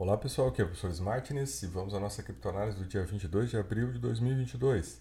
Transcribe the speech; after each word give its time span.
Olá 0.00 0.16
pessoal, 0.16 0.48
aqui 0.48 0.62
é 0.62 0.64
o 0.64 0.66
professor 0.66 0.90
Smartness 0.92 1.62
e 1.62 1.66
vamos 1.66 1.92
à 1.92 2.00
nossa 2.00 2.22
criptoanálise 2.22 2.78
do 2.78 2.86
dia 2.86 3.04
22 3.04 3.50
de 3.50 3.58
abril 3.58 3.92
de 3.92 3.98
2022. 3.98 4.98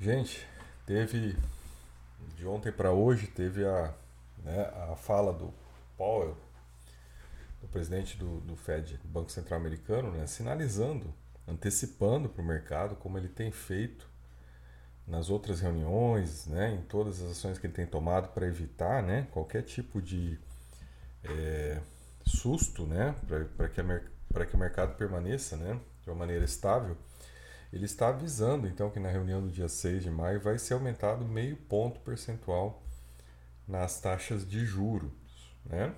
Gente, 0.00 0.48
teve 0.86 1.36
de 2.34 2.46
ontem 2.46 2.72
para 2.72 2.92
hoje 2.92 3.26
teve 3.26 3.62
a, 3.62 3.92
né, 4.42 4.72
a 4.90 4.96
fala 4.96 5.34
do 5.34 5.52
Powell, 5.98 6.34
do 7.60 7.68
presidente 7.68 8.16
do, 8.16 8.40
do 8.40 8.56
Fed, 8.56 8.96
do 8.96 9.06
Banco 9.06 9.30
Central 9.30 9.60
Americano, 9.60 10.10
né, 10.12 10.26
sinalizando, 10.26 11.12
antecipando 11.46 12.30
para 12.30 12.40
o 12.40 12.46
mercado 12.46 12.96
como 12.96 13.18
ele 13.18 13.28
tem 13.28 13.52
feito 13.52 14.08
nas 15.06 15.28
outras 15.28 15.60
reuniões, 15.60 16.46
né, 16.46 16.72
em 16.72 16.80
todas 16.80 17.20
as 17.20 17.32
ações 17.32 17.58
que 17.58 17.66
ele 17.66 17.74
tem 17.74 17.86
tomado 17.86 18.28
para 18.28 18.46
evitar 18.46 19.02
né, 19.02 19.28
qualquer 19.30 19.60
tipo 19.60 20.00
de 20.00 20.40
é, 21.22 21.82
susto, 22.24 22.86
né, 22.86 23.14
para 23.56 23.68
que, 23.68 23.82
que 24.46 24.56
o 24.56 24.58
mercado 24.58 24.96
permaneça 24.96 25.56
né, 25.56 25.78
de 26.02 26.10
uma 26.10 26.16
maneira 26.16 26.44
estável, 26.44 26.96
ele 27.72 27.84
está 27.84 28.08
avisando 28.08 28.66
então 28.66 28.90
que 28.90 29.00
na 29.00 29.08
reunião 29.08 29.42
do 29.42 29.50
dia 29.50 29.68
6 29.68 30.04
de 30.04 30.10
maio 30.10 30.40
vai 30.40 30.58
ser 30.58 30.74
aumentado 30.74 31.24
meio 31.24 31.56
ponto 31.56 32.00
percentual 32.00 32.82
nas 33.66 34.00
taxas 34.00 34.48
de 34.48 34.64
juros. 34.64 35.10
Né? 35.64 35.92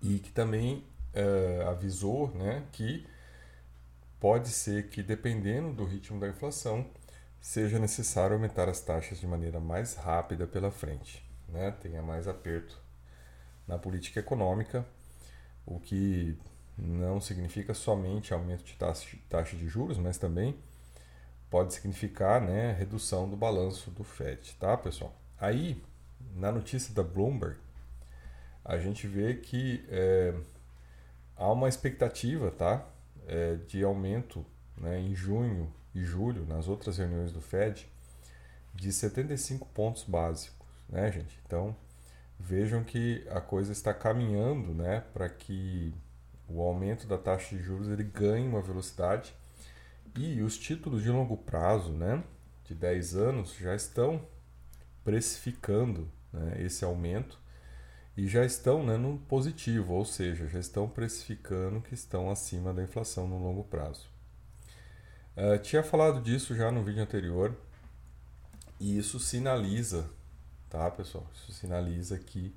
E 0.00 0.18
que 0.18 0.30
também 0.30 0.84
uh, 1.14 1.68
avisou 1.68 2.28
né, 2.34 2.64
que 2.72 3.06
pode 4.20 4.48
ser 4.48 4.88
que, 4.88 5.02
dependendo 5.02 5.72
do 5.72 5.84
ritmo 5.84 6.20
da 6.20 6.28
inflação, 6.28 6.86
seja 7.40 7.78
necessário 7.78 8.34
aumentar 8.34 8.68
as 8.68 8.80
taxas 8.80 9.18
de 9.18 9.26
maneira 9.26 9.58
mais 9.58 9.94
rápida 9.94 10.46
pela 10.46 10.70
frente. 10.70 11.28
Né? 11.48 11.72
Tenha 11.72 12.02
mais 12.02 12.28
aperto 12.28 12.81
na 13.72 13.78
política 13.78 14.20
econômica, 14.20 14.84
o 15.64 15.80
que 15.80 16.36
não 16.76 17.20
significa 17.20 17.72
somente 17.72 18.34
aumento 18.34 18.64
de 18.64 18.74
taxa 18.74 19.56
de 19.56 19.66
juros, 19.66 19.96
mas 19.96 20.18
também 20.18 20.54
pode 21.48 21.72
significar 21.72 22.40
né, 22.40 22.72
redução 22.72 23.28
do 23.28 23.34
balanço 23.34 23.90
do 23.90 24.04
FED, 24.04 24.56
tá, 24.60 24.76
pessoal? 24.76 25.14
Aí, 25.40 25.82
na 26.34 26.52
notícia 26.52 26.94
da 26.94 27.02
Bloomberg, 27.02 27.56
a 28.62 28.78
gente 28.78 29.06
vê 29.06 29.34
que 29.34 29.84
é, 29.88 30.34
há 31.34 31.50
uma 31.50 31.68
expectativa, 31.68 32.50
tá, 32.50 32.86
é, 33.26 33.54
de 33.54 33.82
aumento 33.82 34.44
né, 34.76 35.00
em 35.00 35.14
junho 35.14 35.72
e 35.94 36.04
julho, 36.04 36.44
nas 36.46 36.68
outras 36.68 36.98
reuniões 36.98 37.32
do 37.32 37.40
FED, 37.40 37.86
de 38.74 38.92
75 38.92 39.66
pontos 39.68 40.04
básicos, 40.04 40.66
né, 40.88 41.10
gente? 41.10 41.38
Então, 41.46 41.74
vejam 42.44 42.82
que 42.82 43.26
a 43.30 43.40
coisa 43.40 43.72
está 43.72 43.94
caminhando 43.94 44.74
né, 44.74 45.04
para 45.12 45.28
que 45.28 45.94
o 46.48 46.60
aumento 46.60 47.06
da 47.06 47.16
taxa 47.16 47.56
de 47.56 47.62
juros 47.62 47.88
ele 47.88 48.02
ganhe 48.02 48.46
uma 48.46 48.60
velocidade 48.60 49.34
e 50.16 50.42
os 50.42 50.58
títulos 50.58 51.02
de 51.02 51.10
longo 51.10 51.36
prazo, 51.36 51.92
né, 51.92 52.22
de 52.64 52.74
10 52.74 53.14
anos, 53.14 53.54
já 53.54 53.74
estão 53.74 54.20
precificando 55.04 56.10
né, 56.32 56.56
esse 56.60 56.84
aumento 56.84 57.38
e 58.16 58.26
já 58.26 58.44
estão 58.44 58.84
né, 58.84 58.96
no 58.96 59.18
positivo, 59.18 59.94
ou 59.94 60.04
seja, 60.04 60.46
já 60.48 60.58
estão 60.58 60.88
precificando 60.88 61.80
que 61.80 61.94
estão 61.94 62.30
acima 62.30 62.74
da 62.74 62.82
inflação 62.82 63.26
no 63.26 63.38
longo 63.42 63.64
prazo. 63.64 64.10
Uh, 65.34 65.58
tinha 65.62 65.82
falado 65.82 66.20
disso 66.20 66.54
já 66.54 66.70
no 66.70 66.84
vídeo 66.84 67.02
anterior 67.02 67.56
e 68.78 68.98
isso 68.98 69.18
sinaliza 69.18 70.10
tá, 70.72 70.90
pessoal? 70.90 71.26
Isso 71.34 71.52
sinaliza 71.52 72.18
que 72.18 72.54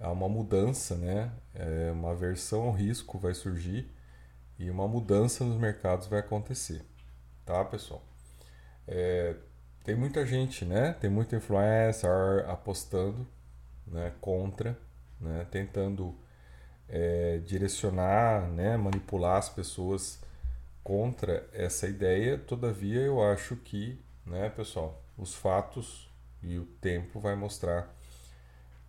há 0.00 0.10
uma 0.10 0.26
mudança, 0.26 0.96
né? 0.96 1.30
É, 1.54 1.92
uma 1.92 2.12
aversão 2.12 2.62
ao 2.62 2.72
risco 2.72 3.18
vai 3.18 3.34
surgir 3.34 3.86
e 4.58 4.70
uma 4.70 4.88
mudança 4.88 5.44
nos 5.44 5.58
mercados 5.58 6.06
vai 6.06 6.20
acontecer, 6.20 6.82
tá, 7.44 7.62
pessoal? 7.62 8.02
É, 8.88 9.36
tem 9.84 9.94
muita 9.94 10.24
gente, 10.26 10.64
né? 10.64 10.94
Tem 10.94 11.10
muita 11.10 11.36
influencer 11.36 12.08
apostando, 12.48 13.26
né? 13.86 14.14
Contra, 14.22 14.78
né? 15.20 15.46
Tentando 15.50 16.16
é, 16.88 17.38
direcionar, 17.44 18.48
né? 18.48 18.78
Manipular 18.78 19.36
as 19.36 19.50
pessoas 19.50 20.20
contra 20.82 21.46
essa 21.52 21.86
ideia. 21.86 22.38
Todavia, 22.38 23.02
eu 23.02 23.22
acho 23.22 23.56
que, 23.56 24.00
né, 24.24 24.48
pessoal? 24.48 25.02
Os 25.18 25.34
fatos 25.34 26.13
e 26.44 26.58
o 26.58 26.64
tempo 26.64 27.18
vai 27.18 27.34
mostrar 27.34 27.94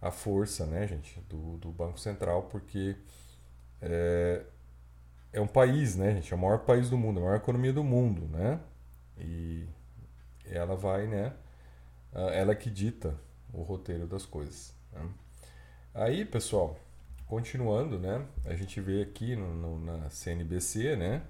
a 0.01 0.11
força, 0.11 0.65
né, 0.65 0.85
gente, 0.87 1.19
do, 1.21 1.57
do 1.57 1.71
Banco 1.71 1.99
Central, 1.99 2.43
porque 2.43 2.95
é, 3.81 4.43
é 5.33 5.41
um 5.41 5.47
país, 5.47 5.95
né, 5.95 6.13
gente, 6.13 6.31
é 6.31 6.35
o 6.35 6.39
maior 6.39 6.59
país 6.59 6.89
do 6.89 6.97
mundo, 6.97 7.19
a 7.19 7.23
maior 7.23 7.37
economia 7.37 7.73
do 7.73 7.83
mundo, 7.83 8.27
né, 8.27 8.59
e 9.17 9.65
ela 10.45 10.75
vai, 10.75 11.07
né, 11.07 11.33
ela 12.13 12.51
é 12.51 12.55
que 12.55 12.69
dita 12.69 13.15
o 13.53 13.63
roteiro 13.63 14.05
das 14.05 14.25
coisas. 14.25 14.73
Né? 14.93 15.09
Aí, 15.93 16.25
pessoal, 16.25 16.77
continuando, 17.25 17.97
né, 17.97 18.25
a 18.45 18.53
gente 18.55 18.79
vê 18.81 19.01
aqui 19.01 19.35
no, 19.35 19.53
no, 19.55 19.79
na 19.79 20.09
CNBC, 20.09 20.95
né, 20.95 21.23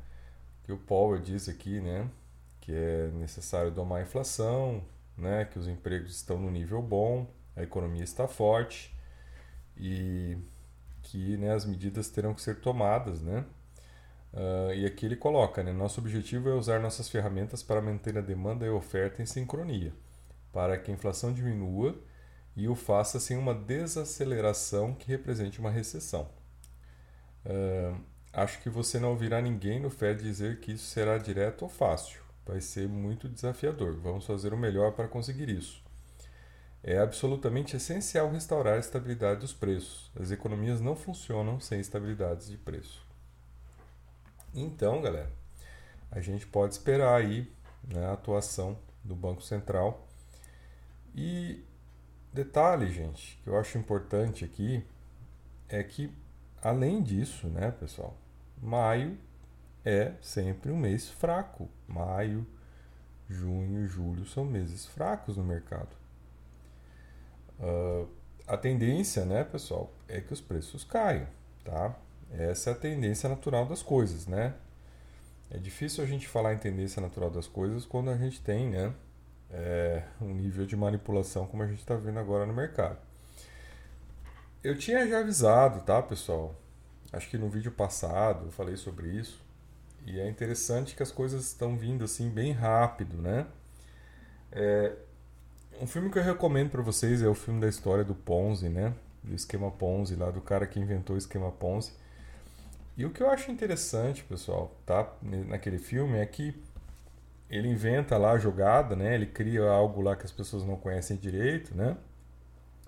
que 0.64 0.72
o 0.72 0.78
Powell 0.78 1.22
diz 1.22 1.48
aqui, 1.48 1.80
né, 1.80 2.10
que 2.60 2.74
é 2.74 3.08
necessário 3.14 3.72
domar 3.72 4.00
a 4.00 4.04
inflação, 4.04 4.84
né, 5.18 5.46
que 5.46 5.58
os 5.58 5.68
empregos 5.68 6.16
estão 6.16 6.40
no 6.40 6.52
nível 6.52 6.82
bom, 6.82 7.28
a 7.56 7.64
economia 7.64 8.04
está 8.04 8.28
forte 8.28 8.94
e 9.78 10.38
que 11.04 11.38
né, 11.38 11.54
as 11.54 11.66
medidas 11.66 12.10
terão 12.10 12.34
que 12.34 12.42
ser 12.42 12.60
tomadas, 12.60 13.22
né? 13.22 13.46
Uh, 14.34 14.74
e 14.74 14.86
aqui 14.86 15.06
ele 15.06 15.16
coloca, 15.16 15.64
né, 15.64 15.72
nosso 15.72 16.02
objetivo 16.02 16.50
é 16.50 16.54
usar 16.54 16.82
nossas 16.82 17.08
ferramentas 17.08 17.64
para 17.64 17.82
manter 17.82 18.18
a 18.18 18.22
demanda 18.22 18.66
e 18.66 18.70
a 18.70 18.74
oferta 18.74 19.22
em 19.22 19.26
sincronia, 19.26 19.94
para 20.52 20.78
que 20.78 20.92
a 20.92 20.94
inflação 20.94 21.32
diminua 21.32 21.98
e 22.54 22.68
o 22.68 22.76
faça 22.76 23.18
sem 23.18 23.38
uma 23.38 23.54
desaceleração 23.54 24.94
que 24.94 25.08
represente 25.08 25.60
uma 25.60 25.72
recessão. 25.72 26.30
Uh, 27.46 27.98
acho 28.34 28.62
que 28.62 28.70
você 28.70 29.00
não 29.00 29.12
ouvirá 29.12 29.42
ninguém 29.42 29.80
no 29.80 29.90
Fed 29.90 30.22
dizer 30.22 30.60
que 30.60 30.74
isso 30.74 30.86
será 30.88 31.18
direto 31.18 31.62
ou 31.62 31.70
fácil 31.70 32.25
vai 32.46 32.62
ser 32.62 32.88
muito 32.88 33.28
desafiador. 33.28 33.96
Vamos 33.96 34.26
fazer 34.26 34.54
o 34.54 34.58
melhor 34.58 34.92
para 34.94 35.08
conseguir 35.08 35.50
isso. 35.50 35.84
É 36.84 37.00
absolutamente 37.00 37.76
essencial 37.76 38.32
restaurar 38.32 38.76
a 38.76 38.80
estabilidade 38.80 39.40
dos 39.40 39.54
preços. 39.54 40.12
As 40.20 40.30
economias 40.30 40.80
não 40.80 40.96
funcionam 40.96 41.60
sem 41.60 41.80
estabilidade 41.80 42.48
de 42.48 42.58
preço. 42.58 43.04
Então, 44.54 45.02
galera, 45.02 45.32
a 46.12 46.22
gente 46.22 46.46
pode 46.46 46.76
esperar 46.76 47.20
aí 47.20 47.52
né, 47.84 48.06
a 48.06 48.14
atuação 48.14 48.78
do 49.04 49.16
Banco 49.16 49.42
Central. 49.42 50.08
E 51.16 51.64
detalhe, 52.32 52.92
gente, 52.92 53.40
que 53.44 53.50
eu 53.50 53.58
acho 53.58 53.78
importante 53.78 54.46
aqui 54.46 54.86
é 55.68 55.82
que, 55.84 56.12
além 56.62 57.02
disso, 57.02 57.48
né, 57.48 57.72
pessoal, 57.72 58.16
maio 58.62 59.18
é 59.86 60.14
sempre 60.22 60.72
um 60.72 60.78
mês 60.78 61.10
fraco. 61.10 61.70
Maio, 61.88 62.46
junho, 63.30 63.88
julho 63.88 64.26
são 64.26 64.44
meses 64.44 64.86
fracos 64.86 65.38
no 65.38 65.44
mercado. 65.44 65.96
Uh, 67.60 68.10
a 68.48 68.58
tendência, 68.58 69.24
né, 69.26 69.44
pessoal, 69.44 69.94
é 70.08 70.20
que 70.20 70.34
os 70.34 70.42
preços 70.42 70.84
caiam, 70.84 71.28
tá? 71.64 71.96
Essa 72.32 72.72
é 72.72 72.74
a 72.74 72.76
tendência 72.76 73.30
natural 73.30 73.66
das 73.66 73.82
coisas, 73.82 74.28
né? 74.28 74.56
É 75.50 75.58
difícil 75.58 76.04
a 76.04 76.08
gente 76.08 76.28
falar 76.28 76.54
em 76.54 76.58
tendência 76.58 77.02
natural 77.02 77.30
das 77.30 77.48
coisas 77.48 77.86
quando 77.86 78.10
a 78.10 78.18
gente 78.18 78.42
tem, 78.42 78.70
né, 78.70 78.94
é, 79.52 80.04
um 80.20 80.34
nível 80.34 80.66
de 80.66 80.76
manipulação 80.76 81.46
como 81.46 81.64
a 81.64 81.68
gente 81.68 81.80
está 81.80 81.96
vendo 81.96 82.20
agora 82.20 82.46
no 82.46 82.54
mercado. 82.54 82.98
Eu 84.64 84.76
tinha 84.78 85.08
já 85.08 85.20
avisado, 85.20 85.82
tá, 85.82 86.02
pessoal? 86.02 86.56
Acho 87.14 87.30
que 87.30 87.38
no 87.38 87.48
vídeo 87.48 87.72
passado 87.72 88.48
eu 88.48 88.52
falei 88.52 88.76
sobre 88.76 89.10
isso. 89.10 89.45
E 90.06 90.20
é 90.20 90.30
interessante 90.30 90.96
que 90.96 91.02
as 91.02 91.12
coisas 91.12 91.46
estão 91.46 91.76
vindo 91.76 92.04
assim 92.04 92.30
bem 92.30 92.52
rápido, 92.52 93.18
né? 93.18 93.48
É, 94.52 94.94
um 95.82 95.88
filme 95.88 96.12
que 96.12 96.20
eu 96.20 96.24
recomendo 96.24 96.70
para 96.70 96.82
vocês 96.82 97.22
é 97.24 97.28
o 97.28 97.34
filme 97.34 97.60
da 97.60 97.68
história 97.68 98.04
do 98.04 98.14
Ponzi, 98.14 98.70
né? 98.70 98.94
Do 99.24 99.34
esquema 99.34 99.72
Ponzi, 99.72 100.16
lá 100.16 100.30
do 100.30 100.42
cara 100.42 100.68
que 100.68 100.80
inventou 100.80 101.16
o 101.16 101.20
esquema 101.20 101.52
Ponzi. 101.52 101.92
E 102.96 103.04
o 103.06 103.10
que 103.10 103.22
eu 103.22 103.30
acho 103.30 103.52
interessante, 103.52 104.24
pessoal, 104.24 104.74
tá? 104.86 105.12
Naquele 105.22 105.80
filme 105.80 106.18
é 106.18 106.26
que 106.26 106.56
ele 107.50 107.68
inventa 107.68 108.16
lá 108.18 108.34
a 108.34 108.38
jogada, 108.38 108.96
né? 108.96 109.16
Ele 109.16 109.26
cria 109.26 109.64
algo 109.64 110.02
lá 110.02 110.16
que 110.16 110.26
as 110.26 110.32
pessoas 110.32 110.64
não 110.64 110.76
conhecem 110.76 111.18
direito, 111.18 111.76
né? 111.76 111.98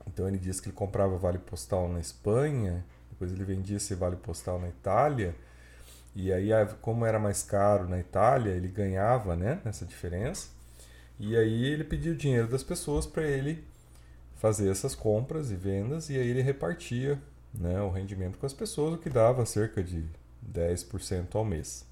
Então 0.05 0.27
ele 0.27 0.37
diz 0.37 0.59
que 0.59 0.69
ele 0.69 0.75
comprava 0.75 1.17
vale 1.17 1.39
postal 1.39 1.89
na 1.89 1.99
Espanha, 1.99 2.85
depois 3.09 3.31
ele 3.31 3.43
vendia 3.43 3.77
esse 3.77 3.95
vale 3.95 4.15
postal 4.15 4.59
na 4.59 4.69
Itália 4.69 5.35
e 6.17 6.33
aí, 6.33 6.49
como 6.81 7.05
era 7.05 7.19
mais 7.19 7.43
caro 7.43 7.87
na 7.87 7.99
Itália, 7.99 8.49
ele 8.49 8.67
ganhava 8.67 9.35
né, 9.35 9.61
nessa 9.63 9.85
diferença. 9.85 10.49
E 11.19 11.37
aí 11.37 11.65
ele 11.65 11.83
pediu 11.83 12.15
dinheiro 12.15 12.47
das 12.47 12.63
pessoas 12.63 13.05
para 13.05 13.23
ele 13.23 13.63
fazer 14.35 14.69
essas 14.71 14.95
compras 14.95 15.51
e 15.51 15.55
vendas 15.55 16.09
e 16.09 16.17
aí 16.17 16.27
ele 16.27 16.41
repartia 16.41 17.21
né, 17.53 17.79
o 17.81 17.91
rendimento 17.91 18.39
com 18.39 18.47
as 18.47 18.53
pessoas, 18.53 18.95
o 18.95 18.97
que 18.97 19.09
dava 19.11 19.45
cerca 19.45 19.83
de 19.83 20.05
10% 20.51 21.35
ao 21.35 21.45
mês 21.45 21.85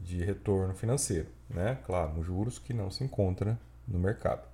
de 0.00 0.24
retorno 0.24 0.74
financeiro, 0.74 1.28
né? 1.48 1.78
Claro, 1.84 2.22
juros 2.22 2.58
que 2.58 2.72
não 2.72 2.90
se 2.90 3.04
encontra 3.04 3.58
no 3.86 3.98
mercado. 3.98 4.46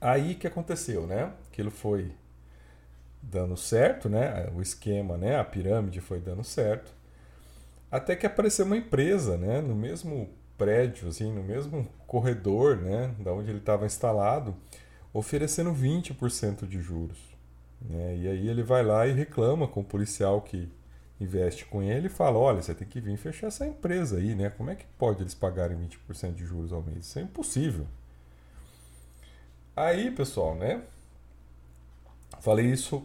Aí 0.00 0.34
que 0.34 0.46
aconteceu, 0.46 1.06
né? 1.06 1.32
Aquilo 1.50 1.70
foi 1.70 2.12
dando 3.22 3.56
certo, 3.56 4.08
né? 4.08 4.50
O 4.54 4.60
esquema, 4.60 5.16
né? 5.16 5.38
A 5.38 5.44
pirâmide 5.44 6.00
foi 6.00 6.20
dando 6.20 6.44
certo. 6.44 6.97
Até 7.90 8.14
que 8.16 8.26
apareceu 8.26 8.66
uma 8.66 8.76
empresa, 8.76 9.36
né? 9.36 9.60
No 9.60 9.74
mesmo 9.74 10.28
prédio, 10.56 11.08
assim, 11.08 11.32
no 11.32 11.42
mesmo 11.42 11.88
corredor, 12.06 12.76
né? 12.76 13.14
Da 13.18 13.32
onde 13.32 13.50
ele 13.50 13.58
estava 13.58 13.86
instalado, 13.86 14.54
oferecendo 15.12 15.72
20% 15.72 16.66
de 16.66 16.80
juros. 16.80 17.18
Né? 17.80 18.16
E 18.16 18.28
aí 18.28 18.48
ele 18.48 18.62
vai 18.62 18.82
lá 18.82 19.06
e 19.06 19.12
reclama 19.12 19.68
com 19.68 19.80
o 19.80 19.84
policial 19.84 20.42
que 20.42 20.68
investe 21.20 21.64
com 21.64 21.82
ele 21.82 22.06
e 22.06 22.10
fala: 22.10 22.38
olha, 22.38 22.62
você 22.62 22.74
tem 22.74 22.86
que 22.86 23.00
vir 23.00 23.16
fechar 23.16 23.48
essa 23.48 23.66
empresa 23.66 24.18
aí, 24.18 24.34
né? 24.34 24.50
Como 24.50 24.70
é 24.70 24.74
que 24.74 24.86
pode 24.98 25.22
eles 25.22 25.34
pagarem 25.34 25.76
20% 25.76 26.34
de 26.34 26.44
juros 26.44 26.72
ao 26.72 26.82
mês? 26.82 27.06
Isso 27.06 27.18
é 27.18 27.22
impossível. 27.22 27.86
Aí, 29.76 30.10
pessoal, 30.10 30.54
né? 30.56 30.82
Falei 32.40 32.66
isso 32.66 33.04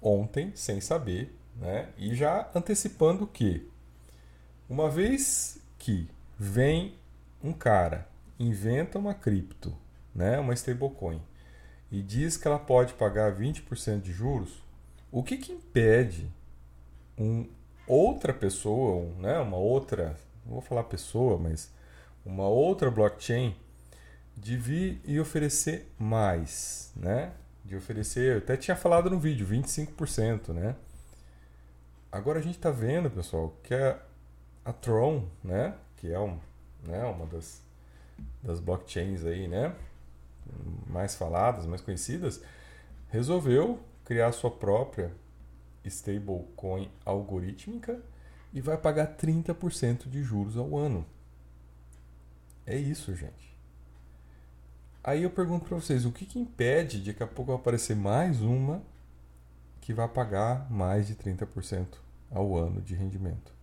ontem, 0.00 0.52
sem 0.54 0.80
saber, 0.80 1.34
né? 1.56 1.88
E 1.96 2.14
já 2.14 2.50
antecipando 2.54 3.26
que, 3.26 3.69
uma 4.70 4.88
vez 4.88 5.60
que 5.76 6.08
vem 6.38 6.94
um 7.42 7.52
cara, 7.52 8.06
inventa 8.38 9.00
uma 9.00 9.12
cripto, 9.12 9.76
né? 10.14 10.38
Uma 10.38 10.54
stablecoin, 10.54 11.20
e 11.90 12.00
diz 12.00 12.36
que 12.36 12.46
ela 12.46 12.58
pode 12.58 12.94
pagar 12.94 13.36
20% 13.36 14.00
de 14.00 14.12
juros, 14.12 14.62
o 15.10 15.24
que, 15.24 15.36
que 15.36 15.50
impede 15.50 16.32
um, 17.18 17.48
outra 17.84 18.32
pessoa, 18.32 19.12
né, 19.18 19.38
uma 19.40 19.56
outra, 19.56 20.16
não 20.46 20.52
vou 20.52 20.60
falar 20.60 20.84
pessoa, 20.84 21.36
mas 21.36 21.72
uma 22.24 22.46
outra 22.46 22.92
blockchain 22.92 23.56
de 24.36 24.56
vir 24.56 25.00
e 25.04 25.18
oferecer 25.18 25.90
mais, 25.98 26.92
né? 26.94 27.32
De 27.64 27.74
oferecer, 27.74 28.34
eu 28.34 28.38
até 28.38 28.56
tinha 28.56 28.76
falado 28.76 29.10
no 29.10 29.18
vídeo, 29.18 29.46
25%, 29.46 30.52
né? 30.54 30.76
Agora 32.12 32.38
a 32.38 32.42
gente 32.42 32.56
está 32.56 32.70
vendo, 32.70 33.10
pessoal, 33.10 33.56
que 33.64 33.74
a, 33.74 34.00
a 34.70 34.72
Tron, 34.72 35.24
né, 35.42 35.74
que 35.96 36.10
é 36.10 36.18
um, 36.18 36.38
né, 36.84 37.04
uma 37.04 37.26
das, 37.26 37.60
das 38.42 38.60
blockchains 38.60 39.24
aí, 39.24 39.48
né, 39.48 39.74
mais 40.86 41.14
faladas, 41.16 41.66
mais 41.66 41.80
conhecidas, 41.80 42.40
resolveu 43.08 43.80
criar 44.04 44.32
sua 44.32 44.50
própria 44.50 45.12
stablecoin 45.84 46.90
algorítmica 47.04 48.00
e 48.52 48.60
vai 48.60 48.76
pagar 48.76 49.16
30% 49.16 50.08
de 50.08 50.22
juros 50.22 50.56
ao 50.56 50.76
ano. 50.76 51.04
É 52.66 52.76
isso, 52.76 53.14
gente. 53.14 53.50
Aí 55.02 55.22
eu 55.22 55.30
pergunto 55.30 55.66
para 55.66 55.76
vocês, 55.76 56.04
o 56.04 56.12
que, 56.12 56.26
que 56.26 56.38
impede 56.38 57.00
de 57.00 57.12
daqui 57.12 57.22
a 57.22 57.26
pouco 57.26 57.52
aparecer 57.52 57.96
mais 57.96 58.40
uma 58.42 58.82
que 59.80 59.94
vai 59.94 60.06
pagar 60.06 60.70
mais 60.70 61.06
de 61.06 61.14
30% 61.16 61.86
ao 62.30 62.56
ano 62.56 62.80
de 62.82 62.94
rendimento 62.94 63.59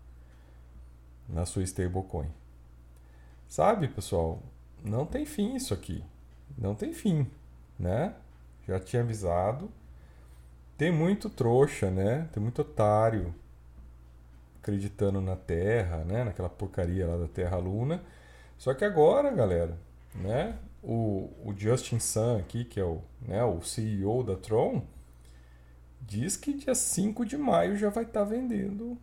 na 1.28 1.46
sua 1.46 1.64
stablecoin? 1.64 2.30
Sabe, 3.48 3.88
pessoal, 3.88 4.42
não 4.84 5.06
tem 5.06 5.26
fim 5.26 5.56
isso 5.56 5.74
aqui. 5.74 6.04
Não 6.58 6.76
tem 6.76 6.94
fim, 6.94 7.28
né? 7.80 8.14
Já 8.68 8.80
tinha 8.80 9.02
avisado. 9.02 9.72
Tem 10.78 10.92
muito 10.92 11.30
trouxa, 11.30 11.90
né? 11.90 12.28
Tem 12.32 12.42
muito 12.42 12.62
otário 12.62 13.34
acreditando 14.62 15.22
na 15.22 15.36
Terra, 15.36 16.04
né? 16.04 16.24
Naquela 16.24 16.50
porcaria 16.50 17.08
lá 17.08 17.18
da 17.18 17.28
Terra 17.28 17.58
Luna. 17.58 18.04
Só 18.58 18.74
que 18.74 18.84
agora, 18.84 19.32
galera, 19.32 19.78
né? 20.14 20.58
O, 20.84 21.32
o 21.44 21.54
Justin 21.58 22.00
Sun 22.00 22.38
aqui, 22.38 22.66
que 22.66 22.80
é 22.80 22.84
o, 22.84 23.02
né, 23.22 23.44
o 23.44 23.62
CEO 23.62 24.24
da 24.24 24.36
Tron, 24.36 24.84
diz 26.02 26.38
que 26.38 26.54
dia 26.54 26.76
5 26.76 27.26
de 27.26 27.38
maio 27.38 27.76
já 27.76 27.90
vai 27.90 28.04
estar 28.04 28.22
tá 28.22 28.26
vendendo 28.26 28.98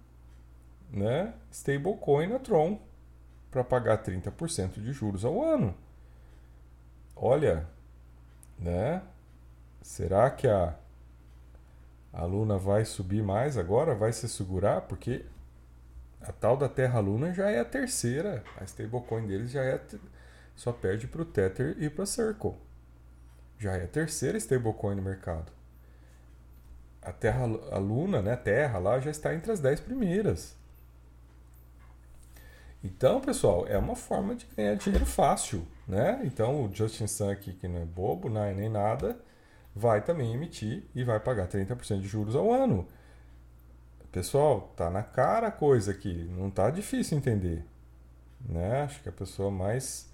né, 0.94 1.35
stablecoin 1.50 2.29
na 2.29 2.38
Tron 2.38 2.81
para 3.50 3.64
pagar 3.64 4.02
30% 4.02 4.81
de 4.81 4.93
juros 4.93 5.25
ao 5.25 5.43
ano. 5.43 5.75
Olha, 7.17 7.67
né? 8.58 9.02
Será 9.82 10.31
que 10.31 10.49
a 10.49 10.76
a 12.12 12.25
Luna 12.25 12.56
vai 12.56 12.85
subir 12.85 13.25
mais 13.25 13.58
agora? 13.58 13.93
Vai 13.93 14.12
se 14.12 14.29
segurar? 14.29 14.82
Porque 14.82 15.25
a 16.20 16.31
tal 16.31 16.56
da 16.56 16.69
Terra 16.69 17.00
Luna 17.00 17.35
já 17.35 17.50
é 17.50 17.58
a 17.58 17.64
terceira. 17.64 18.44
A 18.56 18.64
stablecoin 18.64 19.26
deles 19.26 19.50
já 19.50 19.64
é. 19.64 19.81
Só 20.55 20.73
perde 20.73 21.08
para 21.08 21.23
o 21.23 21.25
Tether 21.25 21.76
e 21.79 21.90
para 21.90 22.06
Circle. 22.06 22.55
Já 23.58 23.76
é 23.76 23.85
a 23.85 23.88
terceira 23.88 24.38
stablecoin 24.38 24.94
no 24.94 25.02
mercado. 25.02 25.50
A 27.02 27.12
Terra, 27.12 27.43
a 27.73 27.79
Luna, 27.79 28.23
né, 28.23 28.37
Terra 28.37 28.79
lá 28.79 29.00
já 29.00 29.11
está 29.11 29.35
entre 29.35 29.50
as 29.50 29.58
10 29.58 29.81
primeiras. 29.81 30.56
Então, 32.85 33.19
pessoal, 33.19 33.67
é 33.67 33.79
uma 33.79 33.97
forma 33.97 34.35
de 34.35 34.47
ganhar 34.55 34.75
dinheiro 34.75 35.07
fácil, 35.07 35.67
né? 35.89 36.21
Então, 36.23 36.67
o 36.67 36.75
Justin 36.75 37.07
Sun 37.07 37.31
aqui, 37.31 37.55
que 37.55 37.67
não 37.67 37.81
é 37.81 37.85
bobo, 37.87 38.29
não 38.29 38.45
é 38.45 38.53
nem 38.53 38.69
nada, 38.69 39.19
vai 39.75 40.03
também 40.03 40.35
emitir 40.35 40.85
e 40.95 41.03
vai 41.03 41.19
pagar 41.19 41.49
30% 41.49 42.01
de 42.03 42.07
juros 42.07 42.37
ao 42.37 42.53
ano. 42.53 42.87
Pessoal, 44.13 44.73
tá 44.77 44.91
na 44.91 45.03
cara 45.03 45.47
a 45.49 45.51
coisa 45.51 45.93
aqui, 45.93 46.31
não 46.37 46.51
tá 46.51 46.71
difícil 46.71 47.17
entender. 47.17 47.65
Né? 48.47 48.83
Acho 48.83 49.03
que 49.03 49.09
a 49.09 49.13
pessoa 49.13 49.51
mais 49.51 50.13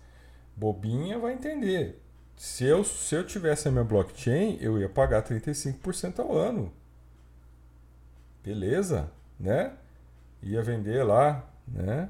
bobinha 0.56 1.18
vai 1.18 1.32
entender. 1.32 2.00
Se 2.36 2.64
eu, 2.64 2.84
se 2.84 3.16
eu 3.16 3.26
tivesse 3.26 3.66
a 3.66 3.72
minha 3.72 3.84
blockchain, 3.84 4.58
eu 4.60 4.78
ia 4.78 4.88
pagar 4.88 5.24
35% 5.24 6.20
ao 6.20 6.36
ano. 6.36 6.72
Beleza, 8.44 9.10
né? 9.38 9.72
Ia 10.40 10.62
vender 10.62 11.02
lá, 11.02 11.44
né? 11.66 12.08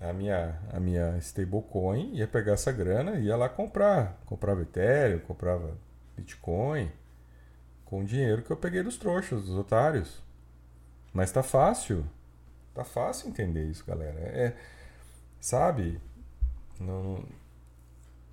A 0.00 0.12
minha, 0.14 0.58
a 0.72 0.80
minha 0.80 1.18
stablecoin, 1.18 2.14
ia 2.14 2.26
pegar 2.26 2.52
essa 2.52 2.72
grana, 2.72 3.18
ia 3.18 3.36
lá 3.36 3.48
comprar. 3.48 4.18
Comprava 4.24 4.62
Ethereum, 4.62 5.18
comprava 5.20 5.76
Bitcoin 6.16 6.90
com 7.84 8.00
o 8.00 8.04
dinheiro 8.04 8.42
que 8.42 8.50
eu 8.50 8.56
peguei 8.56 8.82
dos 8.82 8.96
trouxas, 8.96 9.44
dos 9.44 9.58
otários. 9.58 10.22
Mas 11.12 11.32
tá 11.32 11.42
fácil. 11.42 12.06
Tá 12.72 12.84
fácil 12.84 13.28
entender 13.28 13.64
isso, 13.64 13.84
galera. 13.84 14.18
É, 14.20 14.56
sabe? 15.40 16.00
Não, 16.78 17.22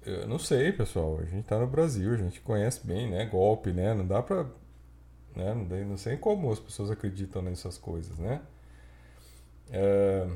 eu 0.05 0.27
não 0.27 0.39
sei, 0.39 0.71
pessoal. 0.71 1.19
A 1.19 1.25
gente 1.25 1.45
tá 1.45 1.59
no 1.59 1.67
Brasil, 1.67 2.13
a 2.13 2.17
gente 2.17 2.39
conhece 2.39 2.85
bem, 2.85 3.09
né? 3.09 3.25
Golpe, 3.25 3.71
né? 3.73 3.93
Não 3.93 4.07
dá 4.07 4.21
pra. 4.21 4.45
Né? 5.35 5.53
Não 5.85 5.97
sei 5.97 6.17
como 6.17 6.51
as 6.51 6.59
pessoas 6.59 6.89
acreditam 6.89 7.41
nessas 7.41 7.77
coisas, 7.77 8.17
né? 8.17 8.41
É, 9.69 10.27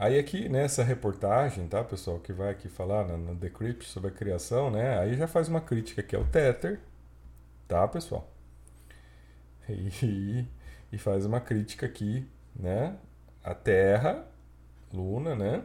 Aí 0.00 0.18
aqui 0.18 0.48
nessa 0.48 0.82
reportagem, 0.82 1.68
tá, 1.68 1.84
pessoal, 1.84 2.18
que 2.18 2.32
vai 2.32 2.48
aqui 2.48 2.70
falar 2.70 3.06
na, 3.06 3.18
na 3.18 3.34
Decrypt 3.34 3.84
sobre 3.84 4.08
a 4.08 4.10
criação, 4.10 4.70
né? 4.70 4.98
Aí 4.98 5.14
já 5.14 5.28
faz 5.28 5.46
uma 5.46 5.60
crítica 5.60 6.02
que 6.02 6.16
é 6.16 6.18
o 6.18 6.24
Tether, 6.24 6.80
tá, 7.68 7.86
pessoal? 7.86 8.26
E, 9.68 10.46
e 10.90 10.96
faz 10.96 11.26
uma 11.26 11.38
crítica 11.38 11.84
aqui, 11.84 12.26
né? 12.56 12.96
A 13.44 13.54
Terra, 13.54 14.26
Luna, 14.90 15.36
né? 15.36 15.62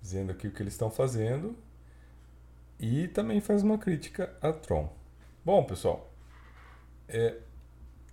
Dizendo 0.00 0.30
aqui 0.30 0.46
o 0.46 0.52
que 0.52 0.62
eles 0.62 0.74
estão 0.74 0.88
fazendo. 0.88 1.56
E 2.78 3.08
também 3.08 3.40
faz 3.40 3.64
uma 3.64 3.76
crítica 3.76 4.32
a 4.40 4.52
Tron. 4.52 4.88
Bom, 5.44 5.64
pessoal, 5.64 6.12
é, 7.08 7.38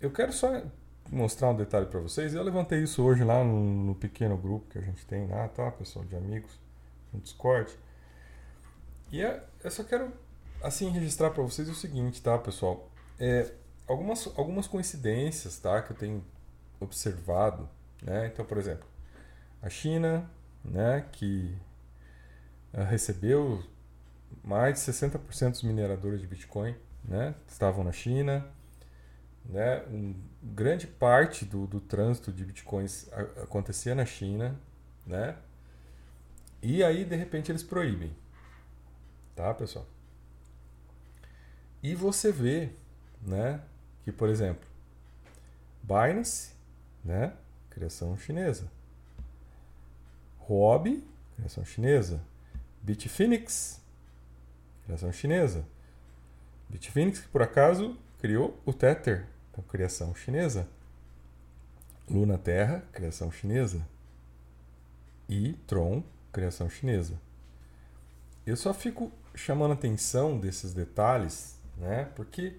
eu 0.02 0.10
quero 0.10 0.34
só 0.34 0.64
mostrar 1.12 1.50
um 1.50 1.56
detalhe 1.56 1.86
para 1.88 2.00
vocês. 2.00 2.34
Eu 2.34 2.44
levantei 2.44 2.84
isso 2.84 3.04
hoje 3.04 3.24
lá 3.24 3.44
no, 3.44 3.60
no, 3.60 3.96
pequeno 3.96 4.38
grupo 4.38 4.70
que 4.70 4.78
a 4.78 4.82
gente 4.82 5.06
tem 5.06 5.28
lá, 5.28 5.48
tá, 5.48 5.72
pessoal, 5.72 6.06
de 6.06 6.16
amigos, 6.16 6.52
no 7.12 7.20
Discord. 7.20 7.72
E 9.12 9.22
é, 9.22 9.44
eu 9.64 9.72
só 9.72 9.84
quero, 9.84 10.12
assim, 10.62 10.90
registrar 10.90 11.32
para 11.32 11.44
vocês 11.44 11.68
o 11.68 11.76
seguinte, 11.76 12.22
tá, 12.22 12.38
pessoal? 12.38 12.90
É, 13.20 13.52
algumas, 13.88 14.28
algumas 14.38 14.68
coincidências, 14.68 15.58
tá, 15.60 15.82
que 15.82 15.92
eu 15.92 15.98
tenho 15.98 16.24
observado, 16.80 17.68
né? 18.02 18.28
Então, 18.28 18.46
por 18.46 18.58
exemplo, 18.58 18.88
a 19.62 19.70
China, 19.70 20.30
né, 20.64 21.06
que 21.12 21.58
uh, 22.74 22.84
recebeu 22.84 23.64
mais 24.44 24.76
de 24.76 24.92
60% 24.92 25.52
dos 25.52 25.64
mineradores 25.64 26.22
de 26.22 26.28
Bitcoin, 26.28 26.76
né, 27.04 27.36
estavam 27.48 27.84
na 27.84 27.92
China, 27.92 28.46
né, 29.50 29.84
um, 29.88 30.14
grande 30.42 30.88
parte 30.88 31.44
do, 31.44 31.66
do 31.66 31.82
trânsito 31.82 32.32
de 32.32 32.46
bitcoins 32.46 33.12
a, 33.12 33.22
acontecia 33.44 33.96
na 33.96 34.06
China, 34.06 34.60
né? 35.06 35.36
E 36.62 36.84
aí, 36.84 37.04
de 37.04 37.16
repente, 37.16 37.52
eles 37.52 37.64
proíbem. 37.64 38.16
Tá, 39.36 39.54
pessoal? 39.54 39.88
E 41.82 41.96
você 41.96 42.32
vê, 42.32 42.70
né? 43.22 43.62
Que, 44.04 44.12
por 44.12 44.30
exemplo, 44.30 44.68
Binance, 45.82 46.52
né? 47.04 47.34
Criação 47.70 48.18
chinesa. 48.18 48.70
Huobi, 50.48 51.04
criação 51.38 51.64
chinesa. 51.64 52.22
Bitfinex, 52.82 53.82
criação 54.86 55.12
chinesa. 55.12 55.66
Bitfinex, 56.68 57.20
que 57.20 57.28
por 57.30 57.42
acaso 57.42 57.98
criou 58.20 58.60
o 58.66 58.74
Tether, 58.74 59.26
criação 59.62 60.14
chinesa. 60.16 60.68
Luna 62.10 62.38
Terra, 62.38 62.84
criação 62.92 63.32
chinesa. 63.32 63.86
E 65.28 65.54
Tron, 65.68 66.04
criação 66.32 66.70
chinesa. 66.70 67.20
Eu 68.46 68.58
só 68.58 68.74
fico 68.74 69.12
chamando 69.36 69.74
atenção 69.74 70.40
desses 70.40 70.74
detalhes, 70.74 71.60
né? 71.78 72.06
Porque 72.16 72.56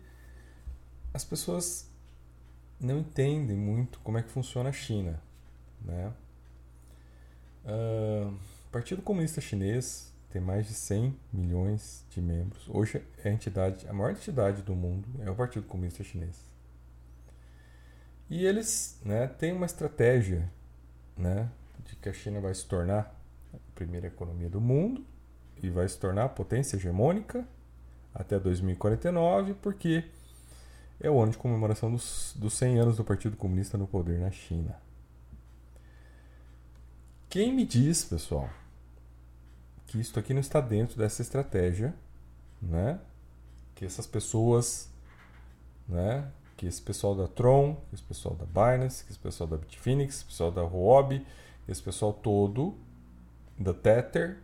as 1.12 1.24
pessoas 1.24 1.88
não 2.80 3.00
entendem 3.00 3.56
muito 3.56 3.98
como 4.00 4.16
é 4.16 4.22
que 4.22 4.30
funciona 4.30 4.70
a 4.70 4.72
China, 4.72 5.20
né? 5.82 6.12
Uh, 7.64 8.28
o 8.28 8.70
Partido 8.70 9.02
Comunista 9.02 9.40
Chinês 9.40 10.12
tem 10.30 10.40
mais 10.40 10.66
de 10.66 10.74
100 10.74 11.16
milhões 11.32 12.04
de 12.10 12.20
membros. 12.20 12.68
Hoje 12.68 13.02
é 13.24 13.28
a 13.28 13.32
entidade, 13.32 13.86
a 13.88 13.92
maior 13.92 14.12
entidade 14.12 14.62
do 14.62 14.74
mundo 14.74 15.08
é 15.20 15.30
o 15.30 15.34
Partido 15.34 15.66
Comunista 15.66 16.02
Chinês. 16.04 16.36
E 18.30 18.46
eles, 18.46 19.00
né, 19.04 19.26
têm 19.26 19.52
uma 19.52 19.66
estratégia, 19.66 20.48
né, 21.16 21.50
de 21.84 21.96
que 21.96 22.08
a 22.08 22.12
China 22.12 22.40
vai 22.40 22.54
se 22.54 22.64
tornar 22.64 23.12
a 23.52 23.58
primeira 23.74 24.06
economia 24.06 24.48
do 24.48 24.60
mundo 24.60 25.04
e 25.60 25.68
vai 25.68 25.88
se 25.88 25.98
tornar 25.98 26.26
a 26.26 26.28
potência 26.28 26.76
hegemônica 26.76 27.44
até 28.14 28.38
2049, 28.38 29.54
porque 29.54 30.04
é 31.00 31.10
o 31.10 31.20
ano 31.20 31.32
de 31.32 31.38
comemoração 31.38 31.90
dos, 31.90 32.32
dos 32.36 32.54
100 32.54 32.78
anos 32.78 32.96
do 32.96 33.04
Partido 33.04 33.36
Comunista 33.36 33.76
no 33.76 33.88
poder 33.88 34.20
na 34.20 34.30
China. 34.30 34.80
Quem 37.28 37.52
me 37.52 37.64
diz, 37.64 38.04
pessoal, 38.04 38.48
que 39.86 39.98
isso 40.00 40.16
aqui 40.18 40.32
não 40.32 40.40
está 40.40 40.60
dentro 40.60 40.96
dessa 40.96 41.20
estratégia, 41.20 41.94
né? 42.62 43.00
Que 43.74 43.84
essas 43.84 44.06
pessoas, 44.06 44.88
né? 45.88 46.30
Que 46.60 46.66
esse 46.66 46.82
pessoal 46.82 47.14
da 47.14 47.26
Tron, 47.26 47.74
que 47.88 47.94
esse 47.94 48.04
pessoal 48.04 48.34
da 48.34 48.44
Binance, 48.44 49.02
que 49.02 49.10
esse 49.10 49.18
pessoal 49.18 49.48
da 49.48 49.56
Bitfinex, 49.56 50.16
esse 50.16 50.24
pessoal 50.26 50.50
da 50.50 50.62
Huobi, 50.62 51.26
esse 51.66 51.82
pessoal 51.82 52.12
todo 52.12 52.76
da 53.58 53.72
Tether, 53.72 54.36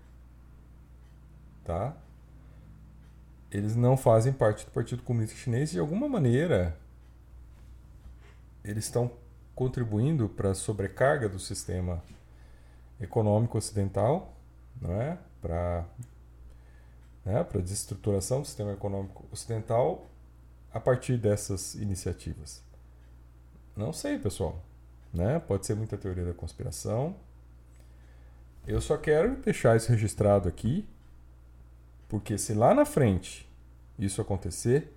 tá? 1.62 1.94
Eles 3.50 3.76
não 3.76 3.98
fazem 3.98 4.32
parte 4.32 4.64
do 4.64 4.70
Partido 4.70 5.02
Comunista 5.02 5.36
Chinês 5.36 5.68
e 5.68 5.72
de 5.74 5.78
alguma 5.78 6.08
maneira 6.08 6.78
eles 8.64 8.86
estão 8.86 9.10
contribuindo 9.54 10.26
para 10.26 10.52
a 10.52 10.54
sobrecarga 10.54 11.28
do 11.28 11.38
sistema 11.38 12.02
econômico 12.98 13.58
ocidental, 13.58 14.32
não 14.80 15.02
é? 15.02 15.18
Para 15.42 15.84
né, 17.26 17.44
para 17.44 17.60
desestruturação 17.60 18.40
do 18.40 18.46
sistema 18.46 18.72
econômico 18.72 19.26
ocidental 19.30 20.06
a 20.76 20.80
partir 20.80 21.16
dessas 21.16 21.74
iniciativas. 21.74 22.62
Não 23.74 23.94
sei, 23.94 24.18
pessoal. 24.18 24.62
Né? 25.10 25.38
Pode 25.38 25.64
ser 25.64 25.74
muita 25.74 25.96
teoria 25.96 26.22
da 26.22 26.34
conspiração. 26.34 27.16
Eu 28.66 28.78
só 28.82 28.98
quero 28.98 29.36
deixar 29.36 29.74
isso 29.74 29.90
registrado 29.90 30.46
aqui 30.46 30.86
porque 32.10 32.36
se 32.36 32.52
lá 32.52 32.74
na 32.74 32.84
frente 32.84 33.48
isso 33.98 34.20
acontecer, 34.20 34.92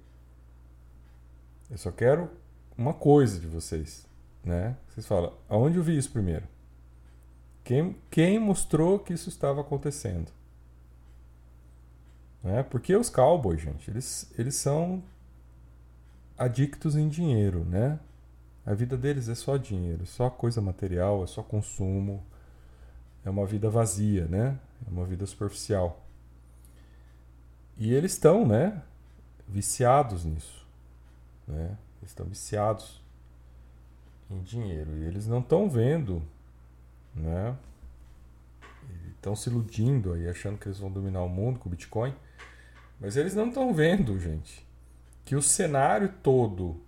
eu 1.71 1.77
só 1.77 1.91
quero 1.91 2.29
uma 2.77 2.93
coisa 2.93 3.39
de 3.39 3.47
vocês, 3.47 4.05
né? 4.43 4.75
Vocês 4.89 5.07
falam, 5.07 5.31
aonde 5.47 5.77
eu 5.77 5.83
vi 5.83 5.97
isso 5.97 6.11
primeiro? 6.11 6.45
Quem, 7.63 7.95
quem 8.11 8.37
mostrou 8.37 8.99
que 8.99 9.13
isso 9.13 9.29
estava 9.29 9.61
acontecendo? 9.61 10.29
Né? 12.43 12.63
Porque 12.63 12.93
os 12.93 13.09
cowboys, 13.09 13.61
gente, 13.61 13.89
eles, 13.89 14.29
eles 14.37 14.55
são 14.55 15.01
adictos 16.39 16.95
em 16.95 17.09
dinheiro, 17.09 17.65
né? 17.65 17.99
A 18.65 18.73
vida 18.73 18.95
deles 18.97 19.27
é 19.27 19.35
só 19.35 19.57
dinheiro, 19.57 20.05
só 20.05 20.29
coisa 20.29 20.61
material, 20.61 21.23
é 21.23 21.27
só 21.27 21.43
consumo. 21.43 22.23
É 23.25 23.29
uma 23.29 23.45
vida 23.45 23.69
vazia, 23.69 24.25
né? 24.27 24.57
É 24.87 24.89
uma 24.89 25.05
vida 25.05 25.25
superficial. 25.25 26.05
E 27.77 27.93
eles 27.93 28.13
estão, 28.13 28.47
né, 28.47 28.81
viciados 29.47 30.25
nisso, 30.25 30.65
né? 31.47 31.77
Estão 32.03 32.25
viciados 32.25 33.01
em 34.29 34.41
dinheiro 34.41 34.97
e 34.97 35.05
eles 35.05 35.27
não 35.27 35.39
estão 35.39 35.69
vendo, 35.69 36.21
né? 37.15 37.55
Estão 39.15 39.35
se 39.35 39.49
iludindo 39.49 40.13
aí, 40.13 40.27
achando 40.29 40.57
que 40.57 40.67
eles 40.67 40.79
vão 40.79 40.91
dominar 40.91 41.21
o 41.23 41.29
mundo 41.29 41.59
com 41.59 41.67
o 41.67 41.71
Bitcoin, 41.71 42.13
mas 42.99 43.15
eles 43.17 43.33
não 43.33 43.49
estão 43.49 43.73
vendo, 43.73 44.19
gente, 44.19 44.65
que 45.29 45.35
o 45.35 45.43
cenário 45.43 46.11
todo, 46.23 46.81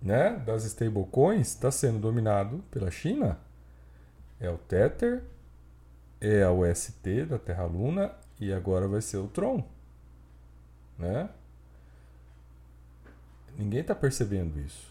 né, 0.00 0.38
das 0.38 0.64
stablecoins 0.64 1.48
está 1.48 1.70
sendo 1.70 1.98
dominado 1.98 2.64
pela 2.70 2.90
China. 2.90 3.38
É 4.40 4.48
o 4.48 4.56
Tether, 4.56 5.22
é 6.18 6.42
a 6.42 6.50
UST 6.50 7.26
da 7.26 7.38
Terra 7.38 7.66
Luna 7.66 8.10
e 8.40 8.54
agora 8.54 8.88
vai 8.88 9.02
ser 9.02 9.18
o 9.18 9.28
Tron 9.28 9.62
né? 10.98 11.28
Ninguém 13.58 13.80
está 13.80 13.94
percebendo 13.94 14.58
isso. 14.58 14.90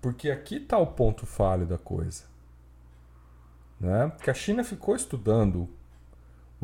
Porque 0.00 0.30
aqui 0.30 0.58
está 0.58 0.78
o 0.78 0.86
ponto 0.86 1.26
falho 1.26 1.66
da 1.66 1.76
coisa. 1.76 2.22
Né? 3.80 4.12
Que 4.22 4.30
a 4.30 4.34
China 4.34 4.62
ficou 4.62 4.94
estudando 4.94 5.68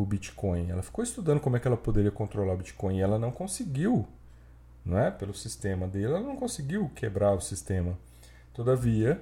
o 0.02 0.06
Bitcoin. 0.06 0.70
Ela 0.70 0.82
ficou 0.82 1.02
estudando 1.02 1.40
como 1.40 1.56
é 1.56 1.60
que 1.60 1.66
ela 1.66 1.76
poderia 1.76 2.10
controlar 2.10 2.54
o 2.54 2.58
Bitcoin 2.58 2.98
e 2.98 3.00
ela 3.00 3.18
não 3.18 3.30
conseguiu, 3.30 4.06
né? 4.84 5.10
pelo 5.10 5.34
sistema 5.34 5.86
dele, 5.86 6.06
ela 6.06 6.20
não 6.20 6.36
conseguiu 6.36 6.90
quebrar 6.94 7.34
o 7.34 7.40
sistema. 7.40 7.96
Todavia, 8.52 9.20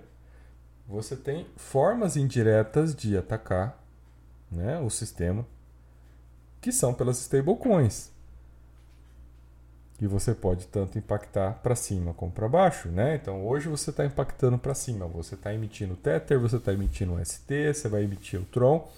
você 0.87 1.15
tem 1.15 1.47
formas 1.57 2.17
indiretas 2.17 2.95
de 2.95 3.17
atacar 3.17 3.79
né, 4.51 4.79
o 4.79 4.89
sistema 4.89 5.45
que 6.61 6.73
são 6.73 6.95
pelas 6.95 7.19
stablecoins. 7.21 8.11
E 10.01 10.07
você 10.07 10.33
pode 10.33 10.67
tanto 10.69 10.97
impactar 10.97 11.55
para 11.55 11.75
cima 11.75 12.15
como 12.15 12.31
para 12.31 12.49
baixo, 12.49 12.89
né? 12.89 13.17
Então 13.17 13.45
hoje 13.45 13.69
você 13.69 13.91
está 13.91 14.05
impactando 14.07 14.57
para 14.57 14.73
cima, 14.73 15.07
você 15.09 15.35
está 15.35 15.53
emitindo 15.53 15.97
Tether, 15.97 16.39
você 16.39 16.57
está 16.57 16.73
emitindo 16.73 17.15
o 17.15 17.25
ST, 17.25 17.75
você 17.75 17.89
vai 17.89 18.05
emitir 18.05 18.41
o 18.41 18.45
Tron 18.45 18.89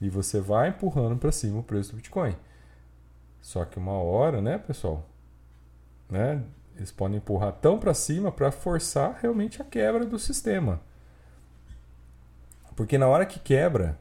e 0.00 0.10
você 0.10 0.40
vai 0.40 0.68
empurrando 0.68 1.16
para 1.16 1.32
cima 1.32 1.60
o 1.60 1.62
preço 1.62 1.90
do 1.90 1.96
Bitcoin. 1.96 2.36
Só 3.40 3.64
que 3.64 3.78
uma 3.78 3.92
hora, 3.92 4.40
né, 4.40 4.58
pessoal, 4.58 5.06
né? 6.10 6.42
Eles 6.76 6.92
podem 6.92 7.16
empurrar 7.16 7.52
tão 7.52 7.78
para 7.78 7.94
cima 7.94 8.30
para 8.30 8.52
forçar 8.52 9.18
realmente 9.22 9.62
a 9.62 9.64
quebra 9.64 10.04
do 10.04 10.18
sistema. 10.18 10.80
Porque 12.74 12.98
na 12.98 13.08
hora 13.08 13.24
que 13.24 13.40
quebra, 13.40 13.98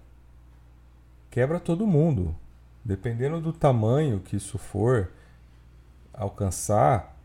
quebra 1.32 1.60
todo 1.60 1.88
mundo. 1.88 2.36
Dependendo 2.84 3.40
do 3.40 3.54
tamanho 3.54 4.20
que 4.20 4.36
isso 4.36 4.58
for 4.58 5.12
alcançar, 6.14 7.18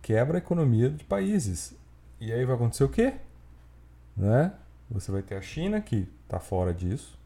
quebra 0.00 0.38
a 0.38 0.40
economia 0.40 0.88
de 0.88 1.04
países. 1.04 1.76
E 2.18 2.32
aí 2.32 2.44
vai 2.44 2.56
acontecer 2.56 2.84
o 2.84 2.88
quê? 2.88 3.14
Né? 4.16 4.52
Você 4.90 5.12
vai 5.12 5.22
ter 5.22 5.36
a 5.36 5.42
China 5.42 5.80
que 5.80 6.08
está 6.24 6.40
fora 6.40 6.72
disso, 6.72 7.18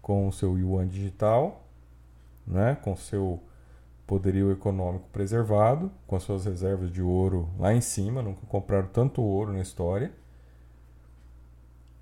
com 0.00 0.28
o 0.28 0.32
seu 0.32 0.58
yuan 0.58 0.86
digital, 0.86 1.66
né? 2.46 2.76
com 2.82 2.96
seu 2.96 3.42
poderio 4.06 4.50
econômico 4.50 5.08
preservado, 5.12 5.90
com 6.06 6.16
as 6.16 6.24
suas 6.24 6.44
reservas 6.44 6.90
de 6.90 7.00
ouro 7.00 7.48
lá 7.58 7.72
em 7.72 7.80
cima, 7.80 8.20
nunca 8.20 8.44
compraram 8.46 8.88
tanto 8.88 9.22
ouro 9.22 9.52
na 9.52 9.60
história. 9.60 10.12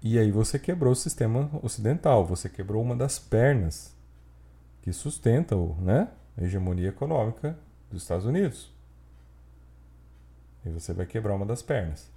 E 0.01 0.19
aí 0.19 0.31
você 0.31 0.59
quebrou 0.59 0.93
o 0.93 0.97
sistema 0.97 1.51
ocidental, 1.63 2.25
você 2.25 2.49
quebrou 2.49 2.83
uma 2.83 2.97
das 2.97 3.19
pernas 3.19 3.95
que 4.81 4.93
sustenta 4.93 5.55
né, 5.81 6.09
a 6.37 6.45
hegemonia 6.45 6.89
econômica 6.89 7.59
dos 7.91 8.03
Estados 8.03 8.25
Unidos. 8.25 8.73
E 10.65 10.71
você 10.71 10.93
vai 10.93 11.05
quebrar 11.05 11.35
uma 11.35 11.45
das 11.45 11.63
pernas. 11.63 12.11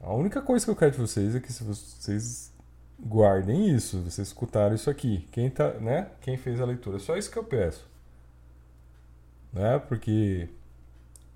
A 0.00 0.14
única 0.14 0.40
coisa 0.40 0.64
que 0.64 0.70
eu 0.70 0.76
quero 0.76 0.92
de 0.92 0.98
vocês 0.98 1.34
é 1.34 1.40
que 1.40 1.52
se 1.52 1.64
vocês 1.64 2.52
guardem 2.98 3.68
isso, 3.74 4.02
vocês 4.02 4.28
escutaram 4.28 4.74
isso 4.74 4.90
aqui. 4.90 5.26
Quem, 5.30 5.50
tá, 5.50 5.74
né, 5.74 6.10
quem 6.20 6.36
fez 6.36 6.60
a 6.60 6.64
leitura, 6.64 6.98
só 6.98 7.16
isso 7.16 7.30
que 7.30 7.38
eu 7.38 7.44
peço. 7.44 7.88
Né? 9.52 9.78
Porque 9.78 10.48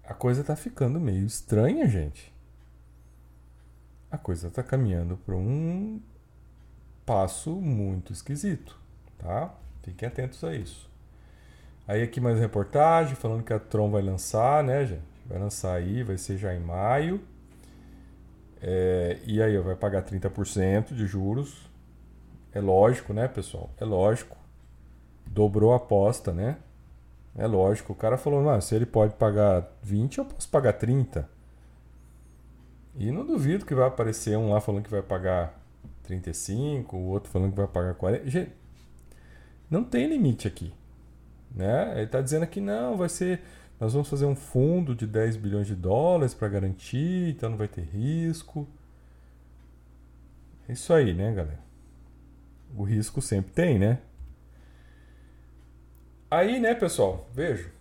a 0.04 0.14
coisa 0.14 0.40
está 0.40 0.56
ficando 0.56 1.00
meio 1.00 1.24
estranha, 1.24 1.86
gente. 1.86 2.32
A 4.10 4.18
coisa 4.18 4.48
está 4.48 4.62
caminhando 4.62 5.16
para 5.16 5.34
um 5.34 6.00
passo 7.06 7.50
muito 7.50 8.12
esquisito, 8.12 8.78
tá? 9.18 9.54
Fiquem 9.82 10.06
atentos 10.06 10.44
a 10.44 10.54
isso. 10.54 10.90
Aí 11.88 12.02
aqui 12.02 12.20
mais 12.20 12.38
reportagem 12.38 13.14
falando 13.14 13.42
que 13.42 13.52
a 13.52 13.58
Tron 13.58 13.90
vai 13.90 14.02
lançar, 14.02 14.62
né, 14.62 14.84
gente? 14.86 15.02
Vai 15.26 15.38
lançar 15.38 15.74
aí, 15.74 16.02
vai 16.02 16.18
ser 16.18 16.36
já 16.36 16.54
em 16.54 16.60
maio. 16.60 17.22
É, 18.62 19.18
e 19.26 19.42
aí 19.42 19.58
vai 19.58 19.74
pagar 19.74 20.02
30% 20.04 20.94
de 20.94 21.04
juros. 21.06 21.68
É 22.52 22.60
lógico, 22.60 23.12
né, 23.12 23.26
pessoal? 23.26 23.70
É 23.78 23.84
lógico. 23.84 24.36
Dobrou 25.26 25.72
a 25.72 25.76
aposta, 25.76 26.32
né? 26.32 26.58
É 27.36 27.46
lógico. 27.46 27.92
O 27.92 27.96
cara 27.96 28.16
falou, 28.16 28.42
não, 28.42 28.60
se 28.60 28.74
ele 28.74 28.86
pode 28.86 29.14
pagar 29.14 29.68
20, 29.82 30.18
eu 30.18 30.24
posso 30.24 30.48
pagar 30.48 30.74
30. 30.74 31.28
E 32.94 33.10
não 33.10 33.24
duvido 33.26 33.64
que 33.64 33.74
vai 33.74 33.86
aparecer 33.86 34.36
um 34.36 34.50
lá 34.50 34.60
falando 34.60 34.84
que 34.84 34.90
vai 34.90 35.02
pagar 35.02 35.58
35, 36.04 36.96
o 36.96 37.08
outro 37.08 37.30
falando 37.30 37.50
que 37.50 37.56
vai 37.56 37.66
pagar 37.66 37.94
40. 37.94 38.28
Gente, 38.28 38.52
não 39.70 39.82
tem 39.82 40.06
limite 40.06 40.46
aqui. 40.46 40.72
Né? 41.54 41.92
Ele 41.94 42.04
está 42.04 42.20
dizendo 42.20 42.42
aqui, 42.42 42.60
não, 42.60 42.96
vai 42.96 43.08
ser. 43.08 43.40
Nós 43.82 43.94
vamos 43.94 44.08
fazer 44.08 44.26
um 44.26 44.36
fundo 44.36 44.94
de 44.94 45.08
10 45.08 45.36
bilhões 45.38 45.66
de 45.66 45.74
dólares 45.74 46.32
para 46.32 46.46
garantir, 46.46 47.30
então 47.30 47.50
não 47.50 47.56
vai 47.56 47.66
ter 47.66 47.82
risco. 47.82 48.64
É 50.68 50.72
isso 50.72 50.94
aí, 50.94 51.12
né, 51.12 51.32
galera? 51.34 51.58
O 52.76 52.84
risco 52.84 53.20
sempre 53.20 53.50
tem, 53.50 53.80
né? 53.80 53.98
Aí, 56.30 56.60
né, 56.60 56.76
pessoal, 56.76 57.28
vejo. 57.34 57.72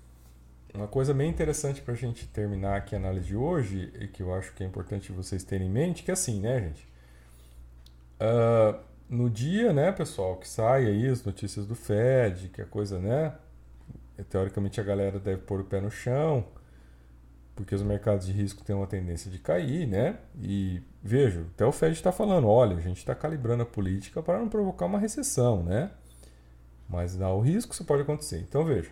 Uma 0.73 0.87
coisa 0.87 1.13
bem 1.13 1.29
interessante 1.29 1.83
para 1.83 1.93
a 1.93 1.97
gente 1.97 2.25
terminar 2.29 2.77
aqui 2.77 2.95
a 2.95 2.97
análise 2.97 3.27
de 3.27 3.35
hoje, 3.35 3.93
e 3.99 4.07
que 4.07 4.23
eu 4.23 4.33
acho 4.33 4.55
que 4.55 4.63
é 4.63 4.65
importante 4.65 5.11
vocês 5.11 5.43
terem 5.43 5.67
em 5.67 5.71
mente, 5.71 6.01
que 6.01 6.09
é 6.09 6.15
assim, 6.15 6.39
né, 6.39 6.61
gente? 6.61 6.87
Uh, 8.19 8.79
no 9.07 9.29
dia, 9.29 9.71
né, 9.71 9.91
pessoal, 9.91 10.37
que 10.37 10.49
sai 10.49 10.87
aí 10.87 11.07
as 11.07 11.23
notícias 11.23 11.67
do 11.67 11.75
Fed, 11.75 12.49
que 12.49 12.59
a 12.59 12.65
coisa, 12.65 12.97
né? 12.97 13.35
Teoricamente 14.29 14.79
a 14.79 14.83
galera 14.83 15.19
deve 15.19 15.41
pôr 15.41 15.61
o 15.61 15.65
pé 15.65 15.79
no 15.81 15.91
chão, 15.91 16.45
porque 17.55 17.75
os 17.75 17.81
mercados 17.81 18.25
de 18.25 18.31
risco 18.31 18.63
têm 18.63 18.75
uma 18.75 18.87
tendência 18.87 19.29
de 19.29 19.39
cair, 19.39 19.87
né? 19.87 20.17
E 20.41 20.81
vejo, 21.01 21.47
até 21.53 21.65
o 21.65 21.71
Fed 21.71 21.93
está 21.93 22.11
falando, 22.11 22.47
olha, 22.47 22.77
a 22.77 22.81
gente 22.81 22.97
está 22.97 23.13
calibrando 23.13 23.63
a 23.63 23.65
política 23.65 24.21
para 24.21 24.39
não 24.39 24.49
provocar 24.49 24.85
uma 24.85 24.99
recessão, 24.99 25.63
né? 25.63 25.91
Mas 26.89 27.15
dá 27.15 27.29
o 27.29 27.39
risco, 27.39 27.73
isso 27.73 27.85
pode 27.85 28.01
acontecer. 28.01 28.39
Então 28.39 28.65
veja, 28.65 28.89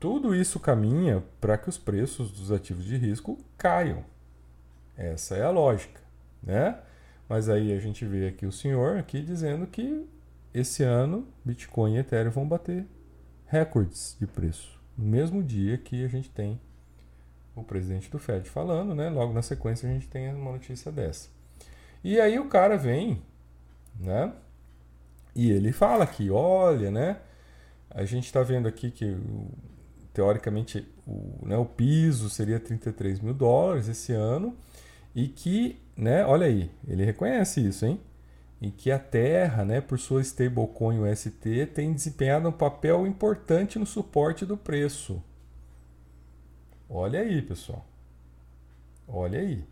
tudo 0.00 0.34
isso 0.34 0.58
caminha 0.58 1.22
para 1.40 1.56
que 1.56 1.68
os 1.68 1.78
preços 1.78 2.32
dos 2.32 2.50
ativos 2.50 2.84
de 2.84 2.96
risco 2.96 3.38
caiam. 3.56 4.04
Essa 4.96 5.36
é 5.36 5.42
a 5.42 5.50
lógica, 5.50 6.00
né? 6.42 6.78
Mas 7.28 7.48
aí 7.48 7.72
a 7.72 7.78
gente 7.78 8.04
vê 8.04 8.28
aqui 8.28 8.44
o 8.44 8.52
senhor 8.52 8.96
aqui 8.96 9.22
dizendo 9.22 9.66
que 9.66 10.06
esse 10.52 10.82
ano 10.82 11.26
Bitcoin 11.44 11.94
e 11.94 11.98
Ethereum 11.98 12.30
vão 12.30 12.46
bater 12.46 12.84
recordes 13.52 14.16
de 14.18 14.26
preço. 14.26 14.80
No 14.96 15.06
mesmo 15.06 15.42
dia 15.42 15.78
que 15.78 16.04
a 16.04 16.08
gente 16.08 16.30
tem 16.30 16.60
o 17.54 17.62
presidente 17.62 18.10
do 18.10 18.18
Fed 18.18 18.48
falando, 18.48 18.94
né? 18.94 19.10
Logo 19.10 19.32
na 19.32 19.42
sequência 19.42 19.88
a 19.88 19.92
gente 19.92 20.08
tem 20.08 20.32
uma 20.34 20.52
notícia 20.52 20.90
dessa. 20.90 21.28
E 22.02 22.18
aí 22.18 22.38
o 22.38 22.48
cara 22.48 22.76
vem, 22.76 23.22
né? 24.00 24.32
E 25.34 25.50
ele 25.50 25.70
fala 25.70 26.06
que, 26.06 26.30
olha, 26.30 26.90
né? 26.90 27.18
A 27.90 28.04
gente 28.04 28.24
está 28.24 28.42
vendo 28.42 28.66
aqui 28.66 28.90
que 28.90 29.16
teoricamente 30.12 30.86
o, 31.06 31.46
né, 31.46 31.56
o 31.56 31.64
piso 31.64 32.28
seria 32.28 32.58
33 32.58 33.20
mil 33.20 33.34
dólares 33.34 33.88
esse 33.88 34.12
ano 34.12 34.56
e 35.14 35.28
que 35.28 35.78
né? 35.96 36.24
Olha 36.24 36.46
aí, 36.46 36.70
ele 36.88 37.04
reconhece 37.04 37.66
isso, 37.66 37.84
hein? 37.84 38.00
Em 38.62 38.70
que 38.70 38.92
a 38.92 38.98
Terra, 38.98 39.64
né, 39.64 39.80
por 39.80 39.98
sua 39.98 40.20
stablecoin 40.20 41.00
UST, 41.00 41.66
tem 41.74 41.92
desempenhado 41.92 42.48
um 42.48 42.52
papel 42.52 43.04
importante 43.08 43.76
no 43.76 43.84
suporte 43.84 44.46
do 44.46 44.56
preço. 44.56 45.20
Olha 46.88 47.18
aí, 47.18 47.42
pessoal. 47.42 47.84
Olha 49.08 49.40
aí. 49.40 49.64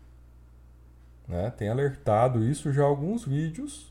Né? 1.25 1.49
Tem 1.51 1.69
alertado 1.69 2.43
isso 2.43 2.73
já 2.73 2.83
alguns 2.83 3.23
vídeos. 3.23 3.89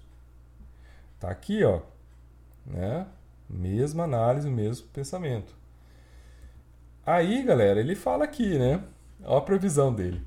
Tá 1.18 1.30
aqui, 1.30 1.64
ó. 1.64 1.80
Né? 2.66 3.06
Mesma 3.48 4.04
análise, 4.04 4.50
mesmo 4.50 4.86
pensamento. 4.88 5.54
Aí, 7.06 7.42
galera, 7.42 7.80
ele 7.80 7.96
fala 7.96 8.24
aqui, 8.24 8.58
né? 8.58 8.84
Olha 9.24 9.38
a 9.38 9.40
previsão 9.40 9.94
dele 9.94 10.22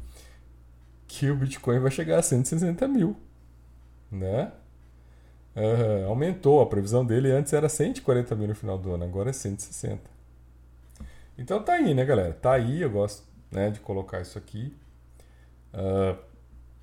que 1.08 1.30
o 1.30 1.36
Bitcoin 1.36 1.78
vai 1.78 1.92
chegar 1.92 2.18
a 2.18 2.24
160 2.24 2.88
mil, 2.88 3.16
né? 4.12 4.52
Aumentou 6.08 6.62
a 6.62 6.66
previsão 6.66 7.06
dele, 7.06 7.32
antes 7.32 7.54
era 7.54 7.70
140 7.70 8.36
mil 8.36 8.48
no 8.48 8.56
final 8.56 8.78
do 8.78 8.94
ano, 8.94 9.04
agora 9.04 9.30
é 9.30 9.34
160. 9.34 10.00
Então 11.38 11.62
tá 11.62 11.74
aí, 11.74 11.94
né, 11.94 12.06
galera? 12.06 12.34
Tá 12.34 12.54
aí, 12.54 12.82
eu 12.82 12.90
gosto 12.90 13.24
né, 13.52 13.70
de 13.70 13.80
colocar 13.80 14.22
isso 14.22 14.38
aqui. 14.38 14.76
Uh, 15.74 16.18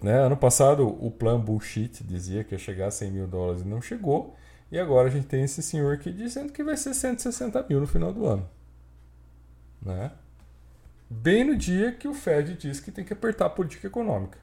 né, 0.02 0.18
ano 0.18 0.36
passado 0.36 0.86
o 0.86 1.10
plano 1.10 1.38
bullshit 1.38 2.02
dizia 2.02 2.42
que 2.42 2.54
ia 2.54 2.58
chegar 2.58 2.86
a 2.88 2.90
100 2.90 3.10
mil 3.10 3.26
dólares 3.26 3.62
e 3.62 3.64
não 3.64 3.80
chegou. 3.80 4.36
E 4.70 4.78
agora 4.78 5.08
a 5.08 5.10
gente 5.10 5.26
tem 5.26 5.42
esse 5.42 5.62
senhor 5.62 5.94
aqui 5.94 6.12
dizendo 6.12 6.52
que 6.52 6.62
vai 6.62 6.76
ser 6.76 6.94
160 6.94 7.64
mil 7.68 7.80
no 7.80 7.86
final 7.86 8.12
do 8.12 8.24
ano. 8.26 8.48
Né? 9.82 10.12
bem 11.10 11.42
no 11.42 11.56
dia 11.56 11.90
que 11.90 12.06
o 12.06 12.14
Fed 12.14 12.54
diz 12.54 12.78
que 12.78 12.92
tem 12.92 13.04
que 13.04 13.12
apertar 13.12 13.46
a 13.46 13.50
política 13.50 13.88
econômica. 13.88 14.38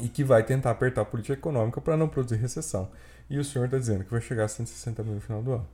E 0.00 0.08
que 0.08 0.24
vai 0.24 0.42
tentar 0.42 0.70
apertar 0.70 1.02
a 1.02 1.04
política 1.04 1.34
econômica 1.34 1.80
para 1.80 1.96
não 1.96 2.08
produzir 2.08 2.36
recessão. 2.36 2.90
E 3.28 3.38
o 3.38 3.44
senhor 3.44 3.64
está 3.66 3.78
dizendo 3.78 4.04
que 4.04 4.10
vai 4.10 4.20
chegar 4.20 4.44
a 4.44 4.48
160 4.48 5.02
mil 5.02 5.14
no 5.14 5.20
final 5.20 5.42
do 5.42 5.52
ano. 5.52 5.68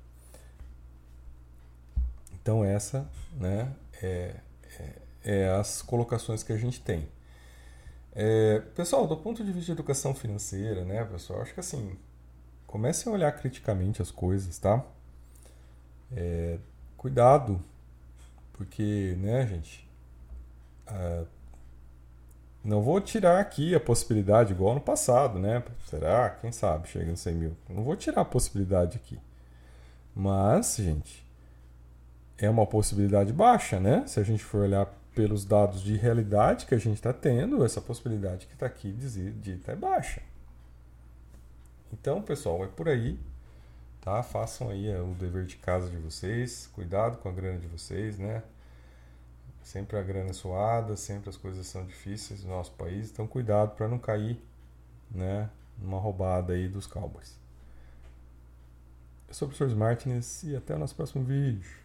Então 2.40 2.64
essa 2.64 3.08
né, 3.38 3.72
é, 4.02 4.34
é, 4.78 4.92
é 5.24 5.48
as 5.50 5.82
colocações 5.82 6.42
que 6.42 6.52
a 6.52 6.56
gente 6.56 6.80
tem. 6.80 7.08
É, 8.14 8.60
pessoal, 8.74 9.06
do 9.06 9.16
ponto 9.16 9.44
de 9.44 9.50
vista 9.50 9.66
de 9.66 9.72
educação 9.72 10.14
financeira, 10.14 10.84
né, 10.84 11.04
pessoal, 11.04 11.40
acho 11.40 11.54
que 11.54 11.60
assim, 11.60 11.96
comecem 12.66 13.10
a 13.10 13.14
olhar 13.14 13.32
criticamente 13.32 14.02
as 14.02 14.10
coisas, 14.10 14.58
tá? 14.58 14.84
É, 16.14 16.58
cuidado 16.96 17.62
porque, 18.52 19.16
né, 19.18 19.46
gente? 19.46 19.88
Não 22.64 22.82
vou 22.82 23.00
tirar 23.00 23.40
aqui 23.40 23.74
a 23.74 23.80
possibilidade, 23.80 24.52
igual 24.52 24.74
no 24.74 24.80
passado, 24.80 25.38
né? 25.38 25.62
Será? 25.86 26.30
Quem 26.30 26.52
sabe 26.52 26.88
chega 26.88 27.10
em 27.10 27.16
100 27.16 27.34
mil. 27.34 27.56
Não 27.68 27.82
vou 27.82 27.96
tirar 27.96 28.22
a 28.22 28.24
possibilidade 28.24 28.96
aqui. 28.96 29.18
Mas, 30.14 30.76
gente, 30.76 31.26
é 32.38 32.48
uma 32.48 32.66
possibilidade 32.66 33.32
baixa, 33.32 33.80
né? 33.80 34.04
Se 34.06 34.20
a 34.20 34.22
gente 34.22 34.44
for 34.44 34.62
olhar 34.62 34.86
pelos 35.14 35.44
dados 35.44 35.82
de 35.82 35.96
realidade 35.96 36.66
que 36.66 36.74
a 36.74 36.78
gente 36.78 36.96
está 36.96 37.12
tendo, 37.12 37.64
essa 37.64 37.80
possibilidade 37.80 38.46
que 38.46 38.54
está 38.54 38.66
aqui 38.66 38.92
dita 38.92 39.72
é 39.72 39.76
baixa. 39.76 40.22
Então, 41.92 42.22
pessoal, 42.22 42.64
é 42.64 42.68
por 42.68 42.88
aí 42.88 43.18
tá? 44.02 44.22
Façam 44.22 44.68
aí 44.68 44.88
é, 44.88 45.00
o 45.00 45.14
dever 45.14 45.46
de 45.46 45.56
casa 45.56 45.88
de 45.88 45.96
vocês, 45.96 46.68
cuidado 46.74 47.16
com 47.18 47.28
a 47.28 47.32
grana 47.32 47.58
de 47.58 47.68
vocês, 47.68 48.18
né? 48.18 48.42
Sempre 49.62 49.96
a 49.96 50.02
grana 50.02 50.30
é 50.30 50.32
suada, 50.32 50.96
sempre 50.96 51.30
as 51.30 51.36
coisas 51.36 51.66
são 51.66 51.86
difíceis 51.86 52.42
no 52.44 52.50
nosso 52.50 52.72
país, 52.72 53.10
então 53.10 53.26
cuidado 53.26 53.76
para 53.76 53.88
não 53.88 53.98
cair, 53.98 54.38
né, 55.10 55.48
numa 55.78 55.98
roubada 55.98 56.52
aí 56.52 56.68
dos 56.68 56.86
cowboys. 56.86 57.38
Eu 59.28 59.34
sou 59.34 59.46
o 59.46 59.50
professor 59.50 59.74
Martins 59.76 60.42
e 60.42 60.54
até 60.56 60.74
o 60.74 60.78
nosso 60.78 60.94
próximo 60.94 61.24
vídeo. 61.24 61.81